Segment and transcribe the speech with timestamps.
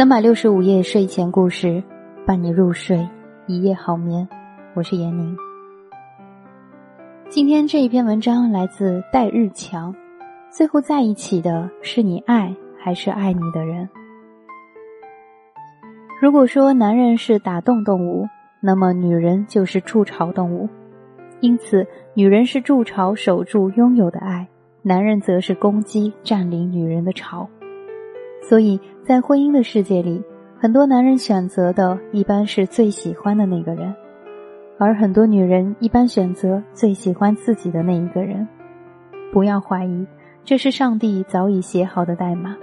[0.00, 1.84] 三百六十五夜睡前故事，
[2.26, 3.06] 伴你入睡，
[3.46, 4.26] 一夜好眠。
[4.72, 5.36] 我是闫宁。
[7.28, 9.94] 今天这一篇文章来自戴日强。
[10.48, 13.90] 最后在一起的是你爱还是爱你的人？
[16.18, 18.26] 如果说男人是打洞动物，
[18.62, 20.66] 那么女人就是筑巢动物。
[21.40, 24.48] 因此，女人是筑巢、守住拥有的爱，
[24.80, 27.46] 男人则是攻击、占领女人的巢。
[28.42, 30.22] 所以在婚姻的世界里，
[30.58, 33.94] 很多男人选择的一般是最喜欢的那个人，
[34.78, 38.46] 而很多女人一般选择最喜欢自己的那一个人。
[39.32, 40.06] 不要怀疑，
[40.44, 42.56] 这是上帝早已写好的代码。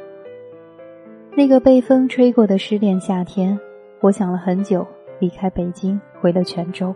[1.36, 3.58] 那个被风吹过的失恋夏天，
[4.02, 4.86] 我想了很久，
[5.20, 6.94] 离开北京，回了泉州。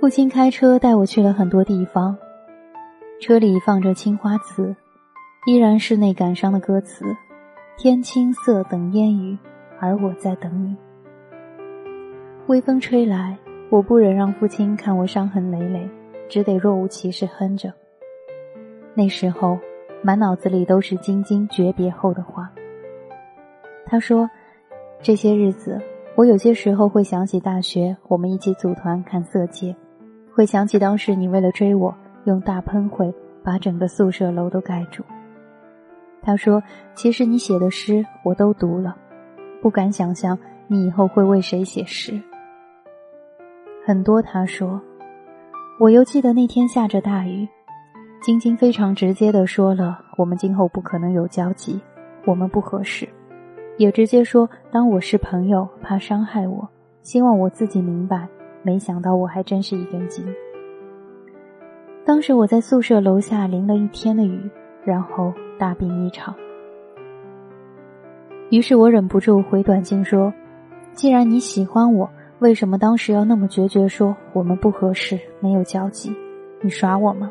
[0.00, 2.16] 父亲开车带我去了很多地方，
[3.20, 4.66] 车里放着《青花瓷》。
[5.48, 7.06] 依然是那感伤的歌词
[7.78, 9.34] ：“天青色等烟雨，
[9.80, 10.76] 而我在等你。”
[12.48, 13.34] 微风吹来，
[13.70, 15.88] 我不忍让父亲看我伤痕累累，
[16.28, 17.72] 只得若无其事哼着。
[18.92, 19.58] 那时候，
[20.02, 22.52] 满脑子里都是晶晶诀别后的话。
[23.86, 24.28] 他说
[25.00, 25.80] ：“这些日子，
[26.14, 29.74] 我有些时候会想起大学，我们一起组团看色戒，
[30.30, 33.10] 会想起当时你为了追我，用大喷绘
[33.42, 35.02] 把整个宿舍楼都盖住。”
[36.20, 36.62] 他说
[36.94, 38.96] ：“其实你写的诗我都读了，
[39.62, 42.20] 不敢想象你以后会为谁写诗。
[43.86, 44.80] 很多。”他说
[45.80, 47.48] ：“我又记得那天下着大雨，
[48.20, 51.80] 晶晶非常直接的说了，我们今后不可能有交集，
[52.26, 53.08] 我们不合适，
[53.78, 56.68] 也直接说当我是朋友，怕伤害我，
[57.02, 58.28] 希望我自己明白。
[58.62, 60.26] 没想到我还真是一根筋。
[62.04, 64.50] 当时我在宿舍楼下淋了一天的雨，
[64.84, 66.32] 然后。”大病一场，
[68.50, 70.32] 于是我忍不住回短信说
[70.94, 72.08] ：“既然你喜欢我，
[72.38, 76.14] 为什么当时要那么决绝说我们不合适，没有交集？
[76.60, 77.28] 你耍我吗？”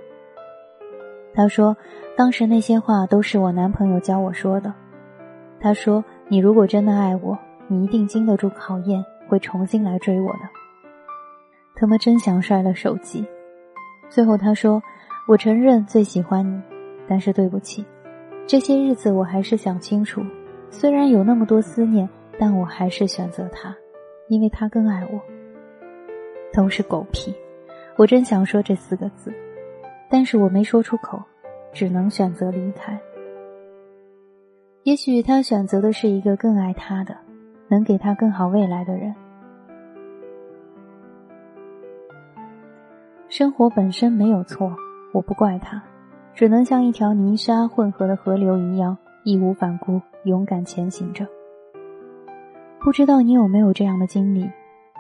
[1.33, 1.75] 他说
[2.17, 4.73] ：“当时那些话都是我男朋友教我说的。
[5.59, 10.39] 他说：你如果真的爱我，你一定经得住考验，会重新来追我的。
[11.75, 13.25] 他妈真想摔了手机。
[14.09, 14.81] 最后他说：
[15.27, 16.61] 我承认最喜欢你，
[17.07, 17.85] 但是对不起。”
[18.47, 20.21] 这些日子我还是想清楚，
[20.69, 22.07] 虽然有那么多思念，
[22.39, 23.75] 但我还是选择他，
[24.29, 25.21] 因为他更爱我。
[26.53, 27.35] 都是狗屁！
[27.97, 29.33] 我真想说这四个字，
[30.09, 31.21] 但是我没说出口，
[31.73, 32.97] 只能选择离开。
[34.83, 37.17] 也许他选择的是一个更爱他的，
[37.67, 39.13] 能给他更好未来的人。
[43.27, 44.73] 生活本身没有错，
[45.13, 45.83] 我不怪他。
[46.37, 51.25] 只能像一条泥沙混合的河流一样，义无反顾、勇敢前行着。
[52.79, 54.47] 不知道你有没有这样的经历？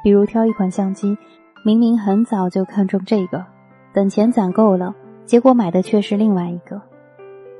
[0.03, 1.15] 比如挑一款相机，
[1.63, 3.45] 明明很早就看中这个，
[3.93, 4.95] 等钱攒够了，
[5.25, 6.81] 结果买的却是另外一个。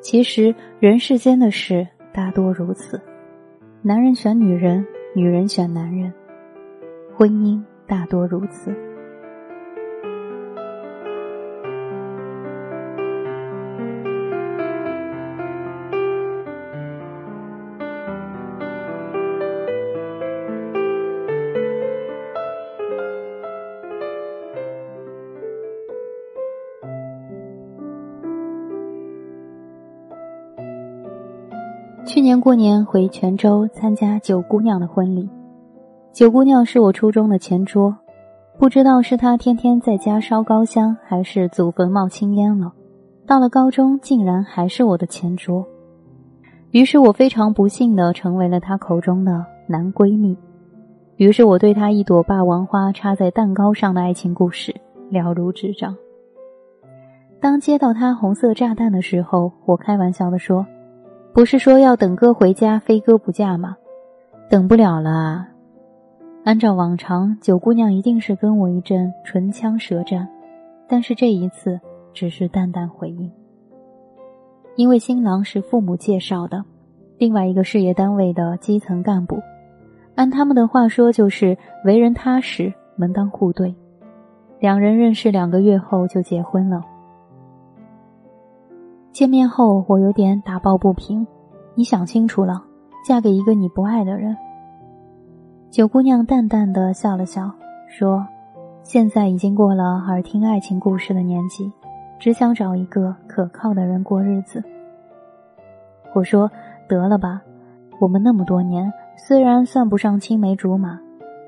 [0.01, 2.99] 其实人世间的事大多如此，
[3.83, 4.83] 男人选女人，
[5.13, 6.11] 女人选男人，
[7.15, 8.75] 婚姻大多如此。
[32.07, 35.29] 去年过年回泉州参加九姑娘的婚礼，
[36.13, 37.93] 九姑娘是我初中的前桌，
[38.57, 42.71] 不知道是她天天在家烧高香，还是祖坟冒青烟了。
[43.25, 45.67] 到了高中，竟然还是我的前桌，
[46.71, 50.37] 于是我非常不幸的成为了她口中的男闺蜜。
[51.17, 54.73] 于是我对她一朵霸王花插在蛋糕上的爱情故事
[55.09, 55.93] 了如指掌。
[57.41, 60.65] 当接到她红色炸弹的时候，我开玩笑的说。
[61.37, 63.77] 不是说要等哥回家，非哥不嫁吗？
[64.49, 65.47] 等不了了啊！
[66.43, 70.27] 按照往常，九姑娘一定是跟我一阵唇枪舌战，
[70.87, 71.79] 但是这一次
[72.11, 73.31] 只是淡淡回应。
[74.75, 76.65] 因为新郎是父母介绍的，
[77.19, 79.39] 另外一个事业单位的基层干部，
[80.15, 81.55] 按他们的话说，就是
[81.85, 83.75] 为人踏实，门当户对。
[84.59, 86.81] 两人认识两个月后就结婚了。
[89.17, 91.25] 见面后，我有点打抱不平。
[91.73, 92.63] 你想清楚了，
[93.03, 94.37] 嫁给一个你不爱的人。
[95.71, 97.51] 九姑娘淡淡的笑了笑，
[97.87, 98.23] 说
[98.85, 101.71] ：“现在已经过了耳听爱情故事的年纪，
[102.19, 104.63] 只想找一个可靠的人过日子。”
[106.13, 106.47] 我说
[106.87, 107.41] ：“得了吧，
[107.99, 110.99] 我们那么多年，虽然算不上青梅竹马，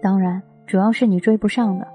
[0.02, 1.88] 当然主要是你追不上的，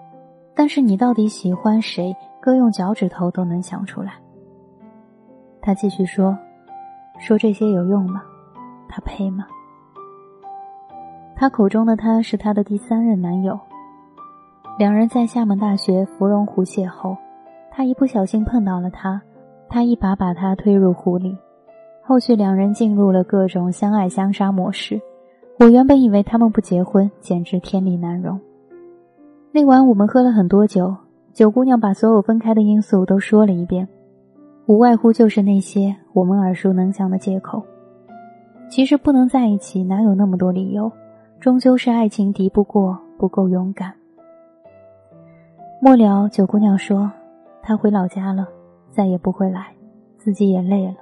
[0.55, 4.12] 但是你到底喜欢谁，各用脚趾头都能想出来。
[5.66, 6.37] 他继续说
[7.19, 8.22] ：“说这些有用吗？
[8.87, 9.46] 他配吗？”
[11.34, 13.58] 他口中的他是他的第三任男友，
[14.78, 17.16] 两人在厦门大学芙蓉湖邂逅，
[17.70, 19.19] 他一不小心碰到了他，
[19.70, 21.34] 他一把把他推入湖里。
[22.02, 25.00] 后续两人进入了各种相爱相杀模式。
[25.58, 28.38] 我原本以为他们不结婚简直天理难容。
[29.50, 30.94] 那晚我们喝了很多酒，
[31.32, 33.88] 九姑娘把所有分开的因素都说了一遍，
[34.66, 37.62] 无外乎就是那些我们耳熟能详的借口。
[38.70, 40.90] 其实不能在一起哪有那么多理由，
[41.38, 43.93] 终究是爱情敌不过，不够勇敢。
[45.81, 47.12] 末了，九姑娘说，
[47.62, 48.49] 她回老家了，
[48.90, 49.66] 再也不会来，
[50.16, 50.94] 自己也累了。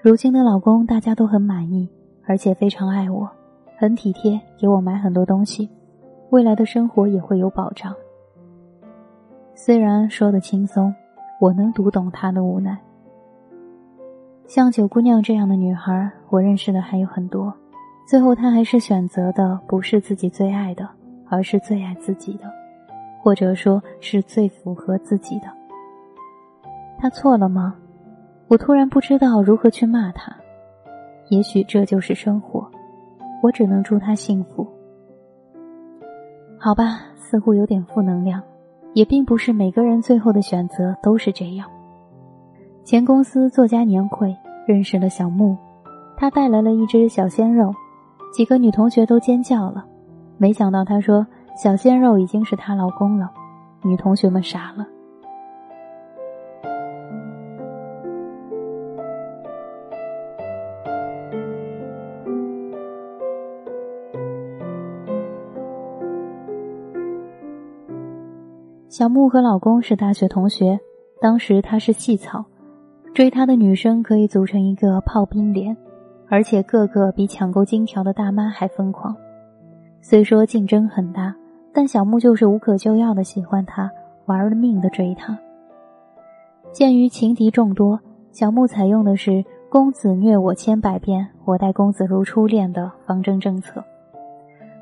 [0.00, 1.86] 如今的老公，大家都很满意，
[2.26, 3.28] 而且非常爱我，
[3.76, 5.68] 很体贴，给我买很多东西，
[6.30, 7.94] 未来的生活也会有保障。
[9.54, 10.94] 虽然说的轻松，
[11.38, 12.76] 我能读懂她的无奈。
[14.46, 17.52] 像九姑娘这样的女孩，我认识的还有很多，
[18.06, 20.88] 最后她还是选择的不是自己最爱的，
[21.28, 22.50] 而是最爱自己的，
[23.20, 25.46] 或者说是最符合自己的。
[26.98, 27.74] 她错了吗？
[28.48, 30.34] 我突然不知道如何去骂他，
[31.28, 32.66] 也许这就是生活，
[33.42, 34.66] 我只能祝他幸福。
[36.58, 38.42] 好吧，似乎有点负能量，
[38.94, 41.68] 也并不是每个人最后的选择都是这样。
[42.84, 44.34] 前公司作家年会
[44.66, 45.56] 认识了小木，
[46.16, 47.74] 他带来了一只小鲜肉，
[48.32, 49.84] 几个女同学都尖叫了，
[50.36, 51.26] 没想到他说
[51.56, 53.30] 小鲜肉已经是她老公了，
[53.82, 54.86] 女同学们傻了。
[68.98, 70.76] 小木和老公是大学同学，
[71.20, 72.44] 当时他是细草，
[73.14, 75.76] 追他的女生可以组成一个炮兵连，
[76.28, 79.14] 而且个个比抢购金条的大妈还疯狂。
[80.00, 81.32] 虽说竞争很大，
[81.72, 83.88] 但小木就是无可救药的喜欢他，
[84.26, 85.38] 玩了命的追他。
[86.72, 88.00] 鉴于情敌众多，
[88.32, 93.80] 小木采用的是“公子虐我千百遍，我待公子如初恋”的方针政策。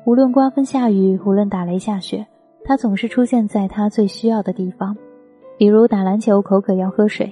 [0.05, 2.25] 无论刮风下雨，无论打雷下雪。
[2.67, 4.93] 他总是出现在他最需要的地方，
[5.57, 7.31] 比如打篮球口渴要喝水，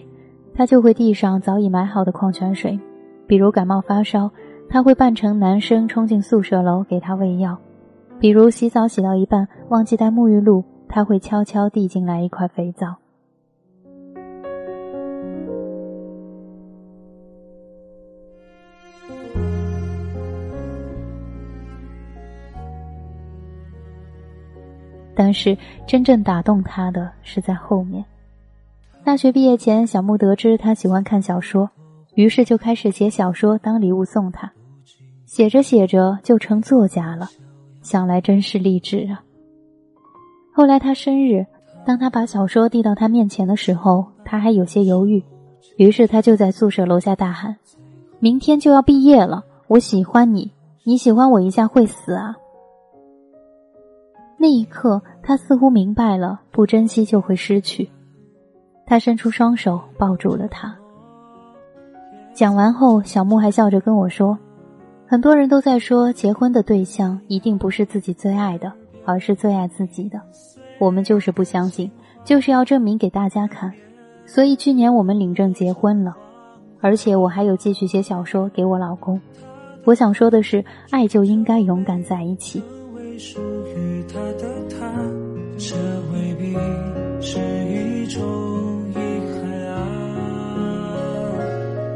[0.54, 2.80] 他就会递上早已买好的矿泉水；
[3.28, 4.32] 比如感冒发烧，
[4.70, 7.54] 他会扮成男生冲进宿舍楼给他喂药；
[8.18, 12.96] 比如洗澡洗到一半忘记带沐浴露，他会悄悄递进来一块肥皂。
[25.16, 25.58] 但是
[25.88, 28.04] 真正打动他的是在后面。
[29.04, 31.70] 大学毕业前，小木得知他喜欢看小说，
[32.16, 34.52] 于是就开始写小说当礼物送他。
[35.26, 37.28] 写着写着就成作家了，
[37.82, 39.24] 想来真是励志啊。
[40.54, 41.46] 后来他生日，
[41.86, 45.24] 当他把小说递到他面前的时候，他还有些犹豫，
[45.78, 47.56] 于是他就在宿舍楼下大喊
[48.20, 50.52] ：“明天就要毕业了，我喜欢你，
[50.84, 52.36] 你喜欢我一下会死啊！”
[54.38, 57.90] 那一刻，他似乎明白了，不珍惜就会失去。
[58.86, 60.76] 他伸出双手抱住了他。
[62.34, 64.38] 讲完后，小木还笑着跟我说
[65.08, 68.72] ：“很多人都在说，结婚的对象一定不是自己最爱的，
[69.06, 70.22] 而是最爱自己的。
[70.80, 71.90] 我们就是不相信，
[72.26, 73.72] 就是要证明给大家看。
[74.26, 76.16] 所以去年我们领证结婚了，
[76.82, 79.20] 而且我还有继续写小说给我老公。
[79.86, 82.62] 我想说的是，爱就应该勇敢在一起。”
[84.08, 84.34] 属于
[84.70, 84.78] 他，
[85.58, 85.76] 这
[86.14, 86.56] 未必
[87.22, 88.22] 是一种
[88.92, 89.36] 遗憾
[89.68, 89.76] 啊。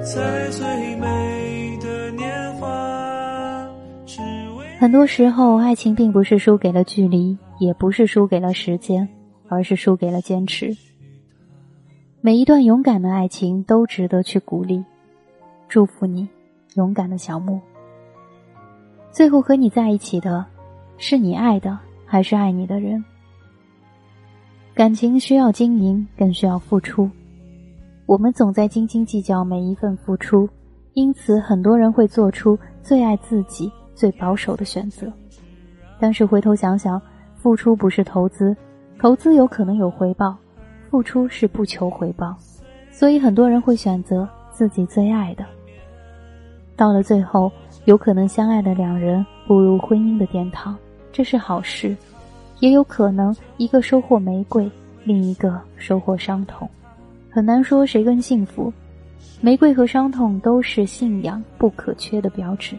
[0.03, 3.69] 在最美的年华，
[4.79, 9.07] 很多时候，爱情并不是输给了距离，也不是输给了时间，
[9.47, 10.75] 而是输给了坚持。
[12.21, 14.83] 每一段勇敢的爱情都值得去鼓励。
[15.69, 16.27] 祝福你，
[16.75, 17.61] 勇敢的小木。
[19.11, 20.45] 最后和你在一起的。
[21.01, 21.79] 是你爱的，
[22.11, 23.05] 还是爱你的人？
[24.73, 27.07] 感情需要经营，更需要付出。
[28.07, 30.49] 我们总在斤斤计较每一份付出，
[30.93, 35.05] 因此很多人会做出最爱自己、最保守的选择。
[35.99, 36.99] 但是回头想想，
[37.35, 38.57] 付出不是投资，
[38.97, 40.35] 投资有可能有回报，
[40.89, 42.35] 付出是不求回报，
[42.89, 45.45] 所以很多人会选择自己最爱的。
[46.75, 47.51] 到了最后，
[47.85, 50.75] 有可能相爱的两人步入婚姻的殿堂，
[51.19, 51.93] 这是好事；
[52.61, 54.71] 也有可能一个收获玫瑰，
[55.03, 56.65] 另一个收获伤痛。
[57.29, 58.71] 很难说谁更幸福。
[59.41, 62.73] 玫瑰和伤痛都是信仰不可缺的标志。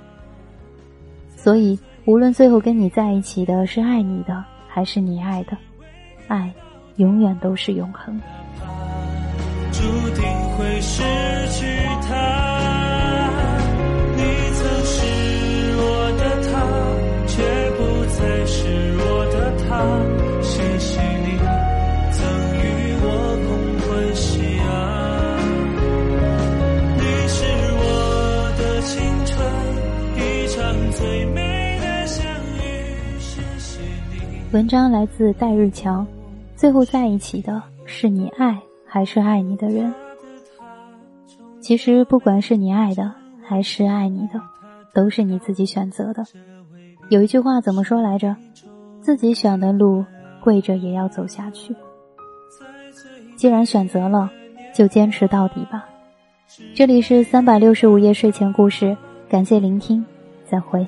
[1.37, 5.55] 所以，无论最后跟你在一起的是爱你的，还是你爱的，
[6.27, 6.51] 爱
[6.97, 8.19] 永远都是永恒。
[9.71, 9.83] 注
[10.15, 10.25] 定
[10.57, 11.03] 会失
[11.51, 11.67] 去
[12.09, 12.50] 他
[34.53, 36.05] 文章来自戴日强，
[36.57, 39.95] 最后在一起的是你爱还是爱你的人？
[41.61, 43.15] 其实不管是你爱的
[43.45, 44.41] 还是爱你的，
[44.93, 46.25] 都是你自己选择的。
[47.11, 48.35] 有一句话怎么说来着？
[49.01, 50.05] 自己选的路，
[50.43, 51.77] 跪着也要走下去。
[53.37, 54.29] 既然选择了，
[54.75, 55.89] 就坚持到底吧。
[56.75, 58.97] 这里是三百六十五夜睡前故事，
[59.29, 60.05] 感谢聆听，
[60.45, 60.85] 再会。